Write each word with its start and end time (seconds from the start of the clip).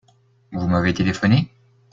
Vous 0.51 0.65
m'avez 0.67 0.93
téléphoné? 0.95 1.47